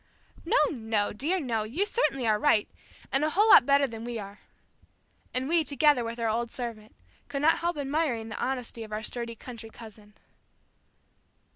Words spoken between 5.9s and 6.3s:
with our